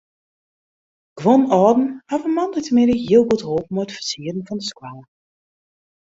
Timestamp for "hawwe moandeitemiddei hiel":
2.13-3.23